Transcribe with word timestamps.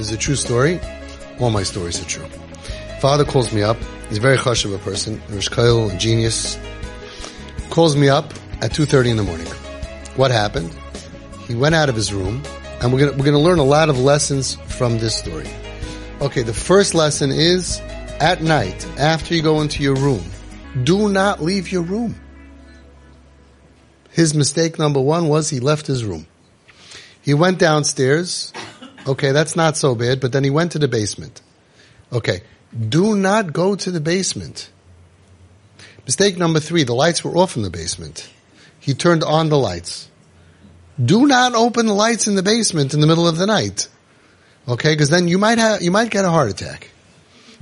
This 0.00 0.08
is 0.08 0.14
a 0.14 0.18
true 0.18 0.34
story. 0.34 0.80
All 1.40 1.50
my 1.50 1.62
stories 1.62 2.00
are 2.00 2.06
true. 2.06 2.24
Father 3.00 3.22
calls 3.22 3.52
me 3.52 3.62
up. 3.62 3.76
He's 4.08 4.16
a 4.16 4.20
very 4.22 4.38
hush 4.38 4.64
of 4.64 4.72
a 4.72 4.78
person. 4.78 5.20
Rosh 5.28 5.50
Kollel, 5.50 5.94
a 5.94 5.98
genius. 5.98 6.58
Calls 7.68 7.96
me 7.96 8.08
up 8.08 8.32
at 8.62 8.72
2.30 8.72 9.10
in 9.10 9.16
the 9.18 9.22
morning. 9.22 9.46
What 10.16 10.30
happened? 10.30 10.74
He 11.46 11.54
went 11.54 11.74
out 11.74 11.90
of 11.90 11.96
his 11.96 12.14
room 12.14 12.42
and 12.80 12.94
we're 12.94 13.00
gonna, 13.00 13.12
we're 13.12 13.26
gonna 13.26 13.38
learn 13.38 13.58
a 13.58 13.62
lot 13.62 13.90
of 13.90 13.98
lessons 13.98 14.54
from 14.54 14.96
this 15.00 15.14
story. 15.14 15.50
Okay, 16.22 16.44
the 16.44 16.54
first 16.54 16.94
lesson 16.94 17.30
is 17.30 17.78
at 18.20 18.42
night, 18.42 18.86
after 18.98 19.34
you 19.34 19.42
go 19.42 19.60
into 19.60 19.82
your 19.82 19.96
room, 19.96 20.24
do 20.82 21.10
not 21.10 21.42
leave 21.42 21.70
your 21.70 21.82
room. 21.82 22.18
His 24.08 24.32
mistake 24.32 24.78
number 24.78 25.00
one 25.02 25.28
was 25.28 25.50
he 25.50 25.60
left 25.60 25.86
his 25.86 26.06
room. 26.06 26.26
He 27.20 27.34
went 27.34 27.58
downstairs. 27.58 28.54
Okay, 29.06 29.32
that's 29.32 29.56
not 29.56 29.76
so 29.76 29.94
bad, 29.94 30.20
but 30.20 30.32
then 30.32 30.44
he 30.44 30.50
went 30.50 30.72
to 30.72 30.78
the 30.78 30.88
basement. 30.88 31.40
Okay, 32.12 32.42
do 32.88 33.16
not 33.16 33.52
go 33.52 33.74
to 33.74 33.90
the 33.90 34.00
basement. 34.00 34.70
Mistake 36.06 36.36
number 36.36 36.60
three, 36.60 36.84
the 36.84 36.94
lights 36.94 37.24
were 37.24 37.36
off 37.36 37.56
in 37.56 37.62
the 37.62 37.70
basement. 37.70 38.28
He 38.78 38.94
turned 38.94 39.22
on 39.22 39.48
the 39.48 39.58
lights. 39.58 40.08
Do 41.02 41.26
not 41.26 41.54
open 41.54 41.86
the 41.86 41.94
lights 41.94 42.26
in 42.26 42.34
the 42.34 42.42
basement 42.42 42.94
in 42.94 43.00
the 43.00 43.06
middle 43.06 43.28
of 43.28 43.36
the 43.36 43.46
night. 43.46 43.88
Okay, 44.68 44.92
because 44.92 45.08
then 45.08 45.28
you 45.28 45.38
might 45.38 45.58
have, 45.58 45.82
you 45.82 45.90
might 45.90 46.10
get 46.10 46.24
a 46.24 46.30
heart 46.30 46.50
attack. 46.50 46.90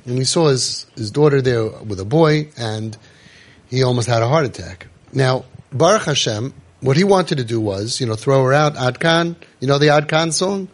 And 0.05 0.19
he 0.19 0.25
saw 0.25 0.49
his, 0.49 0.87
his 0.97 1.11
daughter 1.11 1.41
there 1.41 1.69
with 1.69 2.01
a 2.01 2.05
boy 2.05 2.49
and 2.57 2.97
he 3.69 3.83
almost 3.83 4.09
had 4.09 4.23
a 4.23 4.29
heart 4.29 4.47
attack. 4.47 4.89
Now, 5.13 5.45
Baruch 5.73 6.05
Hashem, 6.05 6.55
what 6.81 6.97
he 6.97 7.05
wanted 7.05 7.39
to 7.39 7.45
do 7.45 7.61
was, 7.61 8.01
you 8.01 8.07
know, 8.07 8.15
throw 8.15 8.45
her 8.45 8.53
out, 8.53 8.75
Adkan, 8.75 9.37
you 9.61 9.69
know 9.69 9.79
the 9.79 9.89
Adkan 9.89 10.33
song? 10.33 10.69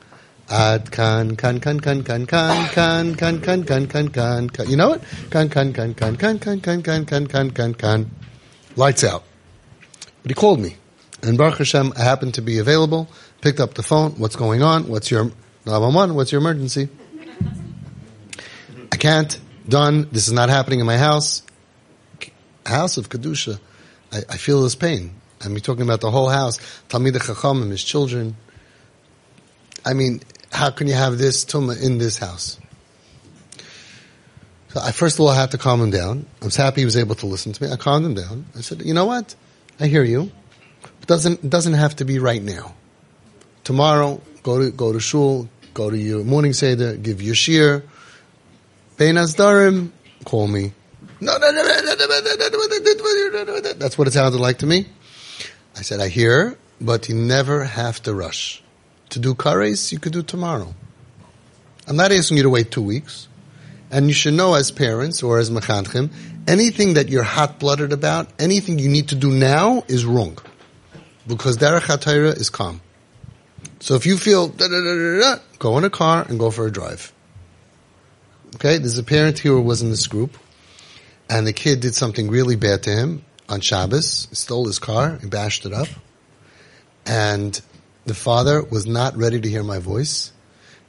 Adkan, 0.49 1.37
kan, 1.37 1.59
kan, 1.59 1.81
kan, 1.81 2.03
kan, 2.03 2.27
kan, 2.27 2.69
kan, 2.69 3.15
kan, 3.15 3.15
kan, 3.15 3.41
kan, 3.41 3.65
kan, 3.65 3.87
kan, 3.87 4.09
kan, 4.09 4.49
kan. 4.49 4.69
you 4.69 4.77
know 4.77 4.93
it? 4.93 5.03
Kan, 5.31 5.49
kan, 5.49 5.73
kan, 5.73 5.95
kan, 5.95 6.17
kan, 6.17 6.39
kan, 6.39 6.61
kan, 6.61 6.83
kan, 6.83 7.07
kan, 7.07 7.27
kan, 7.27 7.51
kan, 7.51 7.75
kan. 7.75 8.11
Lights 8.77 9.05
out. 9.05 9.25
But 10.23 10.31
he 10.31 10.35
called 10.35 10.61
me. 10.61 10.77
And 11.23 11.39
Baruch 11.39 11.59
Hashem, 11.59 11.95
I 11.97 12.03
happened 12.03 12.35
to 12.35 12.43
be 12.43 12.59
available, 12.59 13.09
picked 13.41 13.59
up 13.59 13.75
the 13.75 13.83
phone, 13.83 14.13
what's 14.13 14.37
going 14.37 14.63
on? 14.63 14.89
What's 14.89 15.11
your, 15.11 15.25
911, 15.65 16.15
what's 16.15 16.31
your 16.31 16.43
emergency? 16.43 16.89
I 18.93 18.97
can't, 18.97 19.41
done, 19.67 20.09
this 20.13 20.27
is 20.27 20.33
not 20.33 20.51
happening 20.51 20.81
in 20.81 20.87
my 20.87 20.99
house. 20.99 21.43
House 22.67 22.99
of 22.99 23.09
Kedusha. 23.09 23.59
I, 24.13 24.19
I 24.29 24.37
feel 24.37 24.63
this 24.63 24.75
pain. 24.75 25.15
I 25.43 25.49
mean, 25.49 25.61
talking 25.61 25.83
about 25.83 26.01
the 26.01 26.11
whole 26.11 26.29
house. 26.29 26.59
Talmid 26.89 27.21
Chacham 27.23 27.63
and 27.63 27.71
his 27.71 27.83
children. 27.83 28.37
I 29.85 29.93
mean, 29.93 30.21
how 30.55 30.71
can 30.71 30.87
you 30.87 30.95
have 30.95 31.19
this 31.19 31.45
tumah 31.45 31.83
in 31.83 31.99
this 31.99 32.19
house? 32.19 32.59
So 34.69 34.81
I 34.81 34.93
first 34.93 35.17
of 35.17 35.21
all 35.21 35.29
I 35.29 35.37
had 35.37 35.51
to 35.51 35.59
calm 35.59 35.81
him 35.81 35.91
down. 35.91 36.27
I 36.41 36.45
was 36.45 36.57
happy 36.57 36.81
he 36.81 36.85
was 36.85 36.97
able 36.97 37.15
to 37.17 37.27
listen 37.27 37.53
to 37.53 37.63
me. 37.63 37.71
I 37.71 37.77
calmed 37.77 38.07
him 38.07 38.15
down. 38.15 38.47
I 38.57 38.61
said, 38.61 38.83
you 38.83 38.95
know 38.95 39.05
what? 39.05 39.35
I 39.81 39.87
hear 39.87 40.05
you. 40.05 40.31
It 41.03 41.07
doesn't 41.07 41.45
it 41.45 41.51
doesn't 41.51 41.75
have 41.75 41.97
to 41.97 42.05
be 42.05 42.19
right 42.19 42.43
now. 42.43 42.75
Tomorrow, 43.65 44.21
go 44.43 44.59
to 44.61 44.71
go 44.71 44.93
to 44.93 45.01
shul, 45.01 45.49
go 45.75 45.91
to 45.91 45.97
your 45.97 46.25
morning 46.25 46.53
seder, 46.53 46.97
give 46.97 47.21
your 47.21 47.35
shiur, 47.35 47.83
Bein 48.97 49.17
Darim, 49.17 49.91
call 50.25 50.47
me. 50.47 50.73
No, 51.21 51.37
no, 51.39 51.51
no, 51.51 51.63
That's 53.75 53.99
what 53.99 54.07
it 54.07 54.13
sounded 54.13 54.41
like 54.41 54.59
to 54.59 54.67
me. 54.67 54.87
I 55.77 55.83
said, 55.83 56.01
I 56.01 56.09
hear, 56.09 56.57
but 56.81 57.09
you 57.09 57.17
never 57.17 57.65
have 57.65 58.03
to 58.05 58.15
rush. 58.15 58.63
To 59.11 59.19
do 59.19 59.35
kares, 59.35 59.93
you 59.93 59.99
could 59.99 60.13
do 60.13 60.23
tomorrow. 60.23 60.75
I'm 61.87 61.97
not 61.97 62.13
asking 62.13 62.39
you 62.39 62.43
to 62.45 62.51
wait 62.51 62.71
two 62.71 62.83
weeks. 62.83 63.29
And 63.91 64.09
you 64.09 64.13
should 64.13 64.35
know 64.35 64.55
as 64.55 64.71
parents 64.71 65.23
or 65.23 65.39
as 65.39 65.51
mechanchim, 65.51 66.11
anything 66.49 66.95
that 66.95 67.11
you're 67.11 67.23
hot-blooded 67.23 67.93
about, 67.93 68.29
anything 68.41 68.79
you 68.79 68.89
need 68.89 69.09
to 69.11 69.15
do 69.15 69.31
now 69.31 69.85
is 69.87 70.05
wrong. 70.05 70.39
Because 71.27 71.59
derech 71.59 71.83
HaTorah 71.83 72.37
is 72.37 72.51
calm. 72.51 72.81
So 73.81 73.95
if 73.95 74.07
you 74.07 74.17
feel 74.17 74.49
da, 74.49 74.67
da, 74.67 74.81
da, 74.81 75.37
go 75.59 75.79
in 75.79 75.85
a 75.85 75.91
car 75.91 76.25
and 76.29 76.39
go 76.39 76.51
for 76.51 76.67
a 76.67 76.73
drive. 76.73 77.13
Okay, 78.57 78.79
there's 78.79 78.99
a 78.99 79.05
parent 79.05 79.39
here 79.39 79.53
who 79.53 79.63
was 79.63 79.83
in 79.83 79.91
this 79.91 80.07
group, 80.07 80.39
and 81.29 81.47
the 81.47 81.53
kid 81.53 81.81
did 81.81 81.95
something 81.95 82.29
really 82.29 82.57
bad 82.57 82.83
to 82.85 82.91
him 82.91 83.25
on 83.49 83.61
Shabbos, 83.61 84.27
he 84.31 84.37
stole 84.37 84.67
his 84.67 84.79
car, 84.79 85.19
he 85.21 85.27
bashed 85.27 85.67
it 85.67 85.73
up, 85.73 85.89
and 87.05 87.61
the 88.07 88.15
father 88.15 88.63
was 88.63 88.87
not 88.87 89.17
ready 89.17 89.41
to 89.41 89.49
hear 89.49 89.63
my 89.63 89.79
voice, 89.79 90.33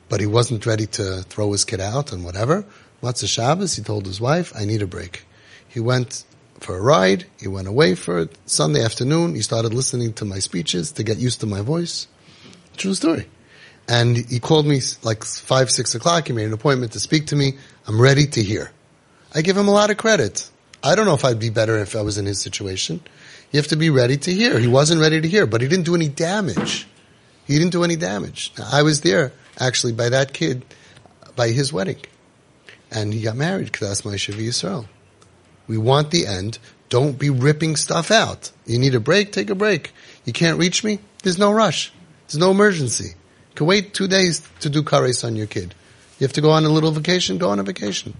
but 0.09 0.19
he 0.19 0.25
wasn't 0.25 0.65
ready 0.65 0.85
to 0.85 1.21
throw 1.23 1.51
his 1.51 1.65
kid 1.65 1.79
out 1.79 2.11
and 2.11 2.23
whatever. 2.23 2.65
What's 2.99 3.23
a 3.23 3.27
Shabbos? 3.27 3.75
He 3.75 3.83
told 3.83 4.05
his 4.05 4.19
wife, 4.19 4.53
I 4.55 4.65
need 4.65 4.81
a 4.81 4.87
break. 4.87 5.25
He 5.67 5.79
went 5.79 6.23
for 6.59 6.77
a 6.77 6.81
ride, 6.81 7.25
he 7.39 7.47
went 7.47 7.67
away 7.67 7.95
for 7.95 8.19
it. 8.19 8.37
Sunday 8.45 8.83
afternoon, 8.83 9.35
he 9.35 9.41
started 9.41 9.73
listening 9.73 10.13
to 10.13 10.25
my 10.25 10.39
speeches 10.39 10.91
to 10.93 11.03
get 11.03 11.17
used 11.17 11.41
to 11.41 11.45
my 11.45 11.61
voice. 11.61 12.07
True 12.77 12.93
story. 12.93 13.27
And 13.87 14.17
he 14.17 14.39
called 14.39 14.65
me 14.65 14.81
like 15.03 15.23
five, 15.23 15.69
six 15.69 15.93
o'clock. 15.95 16.27
He 16.27 16.33
made 16.33 16.47
an 16.47 16.53
appointment 16.53 16.93
to 16.93 16.99
speak 16.99 17.27
to 17.27 17.35
me. 17.35 17.57
I'm 17.87 18.01
ready 18.01 18.25
to 18.27 18.41
hear. 18.41 18.71
I 19.33 19.41
give 19.41 19.55
him 19.55 19.67
a 19.67 19.71
lot 19.71 19.91
of 19.91 19.97
credit. 19.97 20.49
I 20.81 20.95
don't 20.95 21.05
know 21.05 21.13
if 21.13 21.23
I'd 21.23 21.39
be 21.39 21.49
better 21.49 21.77
if 21.77 21.95
I 21.95 22.01
was 22.01 22.17
in 22.17 22.25
his 22.25 22.41
situation. 22.41 23.01
You 23.51 23.57
have 23.57 23.67
to 23.67 23.75
be 23.75 23.89
ready 23.89 24.17
to 24.17 24.33
hear. 24.33 24.59
He 24.59 24.67
wasn't 24.67 25.01
ready 25.01 25.21
to 25.21 25.27
hear, 25.27 25.45
but 25.45 25.61
he 25.61 25.67
didn't 25.67 25.85
do 25.85 25.95
any 25.95 26.09
damage. 26.09 26.87
He 27.45 27.57
didn't 27.57 27.71
do 27.71 27.83
any 27.83 27.95
damage. 27.95 28.51
I 28.71 28.83
was 28.83 29.01
there 29.01 29.31
actually 29.59 29.93
by 29.93 30.09
that 30.09 30.33
kid, 30.33 30.65
by 31.35 31.49
his 31.49 31.71
wedding. 31.71 31.97
And 32.91 33.13
he 33.13 33.21
got 33.21 33.35
married 33.35 33.73
that's 33.73 34.05
my 34.05 34.13
Yisrael. 34.13 34.87
We 35.67 35.77
want 35.77 36.11
the 36.11 36.27
end. 36.27 36.59
Don't 36.89 37.17
be 37.17 37.29
ripping 37.29 37.75
stuff 37.75 38.11
out. 38.11 38.51
You 38.65 38.79
need 38.79 38.95
a 38.95 38.99
break, 38.99 39.31
take 39.31 39.49
a 39.49 39.55
break. 39.55 39.91
You 40.23 40.33
can't 40.33 40.59
reach 40.59 40.83
me? 40.83 40.99
There's 41.23 41.39
no 41.39 41.51
rush. 41.51 41.91
There's 42.27 42.37
no 42.37 42.51
emergency. 42.51 43.09
You 43.09 43.55
can 43.55 43.67
wait 43.67 43.93
two 43.93 44.07
days 44.07 44.47
to 44.59 44.69
do 44.69 44.83
kares 44.83 45.23
on 45.23 45.35
your 45.35 45.47
kid. 45.47 45.73
You 46.19 46.25
have 46.25 46.33
to 46.33 46.41
go 46.41 46.51
on 46.51 46.65
a 46.65 46.69
little 46.69 46.91
vacation, 46.91 47.37
go 47.37 47.49
on 47.49 47.59
a 47.59 47.63
vacation. 47.63 48.13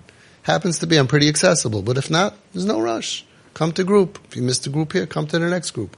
Happens 0.44 0.80
to 0.80 0.88
be, 0.88 0.98
I'm 0.98 1.08
pretty 1.08 1.30
accessible, 1.30 1.82
but 1.82 1.98
if 1.98 2.10
not, 2.10 2.36
there's 2.54 2.66
no 2.66 2.80
rush. 2.80 3.26
Come 3.54 3.72
to 3.74 3.84
group. 3.84 4.20
If 4.26 4.36
you 4.36 4.42
missed 4.42 4.68
a 4.68 4.70
group 4.70 4.94
here, 4.94 5.08
come 5.08 5.28
to 5.28 5.40
the 5.40 5.50
next 5.50 5.72
group. 5.72 5.96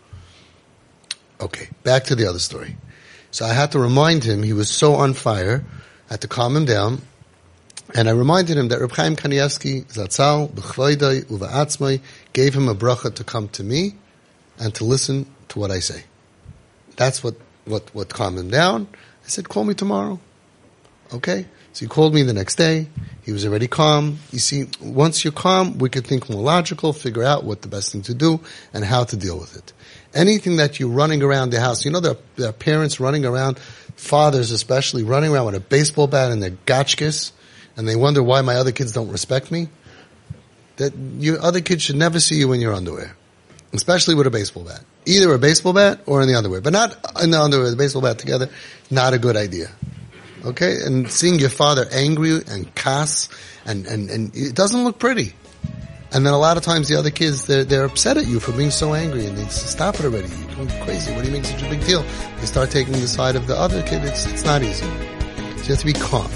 Okay, 1.42 1.70
back 1.84 2.06
to 2.06 2.16
the 2.16 2.28
other 2.28 2.40
story. 2.40 2.78
So 3.38 3.46
I 3.46 3.54
had 3.54 3.74
to 3.74 3.80
remind 3.80 4.24
him, 4.24 4.42
he 4.42 4.54
was 4.54 4.68
so 4.68 4.96
on 4.96 5.14
fire, 5.14 5.64
I 6.10 6.14
had 6.14 6.22
to 6.22 6.28
calm 6.28 6.56
him 6.56 6.66
down, 6.66 7.04
and 7.94 8.10
I 8.10 8.14
reminded 8.14 8.58
him 8.58 8.70
that 8.70 8.82
Reb 8.82 8.94
Chaim 8.94 9.16
Kanievsky, 9.16 9.86
Zatzal, 9.94 10.50
B'chvaydai, 10.50 11.26
Uva'atzmai, 11.26 12.02
gave 12.34 12.56
him 12.56 12.68
a 12.68 12.74
bracha 12.74 13.14
to 13.14 13.24
come 13.24 13.48
to 13.50 13.64
me 13.64 13.94
and 14.58 14.74
to 14.74 14.86
listen 14.86 15.28
to 15.50 15.60
what 15.60 15.70
I 15.70 15.82
say. 15.82 16.06
That's 16.96 17.24
what, 17.24 17.36
what, 17.66 17.94
what 17.94 18.10
calmed 18.10 18.40
him 18.40 18.50
down. 18.50 18.88
I 19.24 19.28
said, 19.28 19.48
call 19.50 19.66
me 19.66 19.76
tomorrow. 19.76 20.20
Okay? 21.14 21.46
So 21.78 21.86
he 21.86 21.90
called 21.90 22.16
me 22.16 22.24
the 22.24 22.34
next 22.34 22.56
day. 22.56 22.88
He 23.22 23.32
was 23.32 23.46
already 23.46 23.68
calm. 23.68 24.18
You 24.32 24.40
see, 24.40 24.66
once 24.82 25.24
you're 25.24 25.32
calm, 25.32 25.78
we 25.78 25.90
could 25.90 26.08
think 26.08 26.28
more 26.28 26.42
logical, 26.42 26.92
figure 26.92 27.24
out 27.24 27.44
what 27.44 27.62
the 27.62 27.68
best 27.68 27.92
thing 27.92 28.02
to 28.02 28.16
do 28.16 28.40
and 28.74 28.84
how 28.84 29.04
to 29.04 29.16
deal 29.16 29.38
with 29.38 29.56
it. 29.56 29.74
Anything 30.12 30.56
that 30.56 30.80
you're 30.80 30.90
running 30.90 31.22
around 31.22 31.52
the 31.52 31.60
house, 31.60 31.86
you 31.86 31.92
know, 31.92 32.00
there 32.00 32.14
are, 32.14 32.18
there 32.36 32.50
are 32.50 32.52
parents 32.52 33.00
running 33.00 33.26
around, 33.26 33.60
fathers 33.96 34.50
especially, 34.50 35.04
running 35.04 35.32
around 35.32 35.46
with 35.46 35.54
a 35.54 35.60
baseball 35.60 36.08
bat 36.08 36.32
and 36.32 36.42
their 36.42 36.58
gotchkis, 36.66 37.32
and 37.76 37.88
they 37.88 37.96
wonder 37.96 38.24
why 38.24 38.42
my 38.42 38.56
other 38.56 38.72
kids 38.72 38.92
don't 38.92 39.12
respect 39.12 39.52
me. 39.52 39.70
That 40.78 40.96
your 41.20 41.40
other 41.40 41.62
kids 41.62 41.84
should 41.84 41.98
never 41.98 42.20
see 42.20 42.40
you 42.40 42.54
in 42.54 42.60
your 42.60 42.74
underwear, 42.74 43.16
especially 43.74 44.16
with 44.16 44.26
a 44.26 44.32
baseball 44.32 44.64
bat. 44.64 44.84
Either 45.06 45.32
a 45.32 45.38
baseball 45.38 45.74
bat 45.74 46.00
or 46.08 46.24
in 46.24 46.28
the 46.28 46.34
underwear, 46.34 46.60
but 46.60 46.74
not 46.74 46.98
in 47.22 47.30
the 47.30 47.40
underwear, 47.40 47.70
the 47.70 47.76
baseball 47.76 48.02
bat 48.02 48.18
together. 48.18 48.50
Not 48.90 49.14
a 49.14 49.20
good 49.20 49.38
idea. 49.38 49.70
Okay, 50.46 50.78
and 50.86 51.12
seeing 51.12 51.40
your 51.40 51.50
father 51.50 51.86
angry 51.92 52.40
and 52.48 52.74
cuss, 52.76 53.30
and, 53.66 53.86
and, 53.86 54.10
and 54.10 54.36
it 54.36 54.56
doesn't 54.56 54.84
look 54.84 55.00
pretty. 55.00 55.34
And 56.14 56.26
then 56.26 56.34
a 56.34 56.38
lot 56.38 56.56
of 56.56 56.64
times 56.64 56.88
the 56.88 56.96
other 56.96 57.10
kids, 57.10 57.48
they're, 57.48 57.66
they're 57.66 57.84
upset 57.84 58.18
at 58.18 58.28
you 58.28 58.40
for 58.40 58.54
being 58.54 58.72
so 58.72 58.94
angry 58.94 59.26
and 59.26 59.38
they 59.38 59.44
say, 59.44 59.68
stop 59.68 59.96
it 59.96 60.06
already. 60.06 60.30
You're 60.30 60.56
going 60.56 60.84
crazy. 60.84 61.14
What 61.14 61.24
do 61.26 61.28
you 61.28 61.36
make 61.36 61.44
such 61.44 61.62
a 61.62 61.70
big 61.70 61.86
deal? 61.86 62.02
They 62.40 62.46
start 62.46 62.72
taking 62.72 62.94
the 62.94 63.08
side 63.08 63.36
of 63.36 63.46
the 63.46 63.58
other 63.58 63.84
kid. 63.84 64.06
It's, 64.06 64.26
it's 64.26 64.46
not 64.46 64.64
easy. 64.64 64.86
So 64.86 64.90
you 64.90 65.70
have 65.70 65.80
to 65.80 65.86
be 65.86 65.94
calm. 65.94 66.32